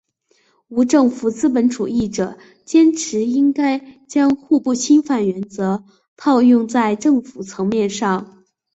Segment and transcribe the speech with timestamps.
[0.69, 3.77] 无政府资本主义者坚持应该
[4.07, 5.83] 将互不侵犯原则
[6.17, 8.43] 套用在政府层面上。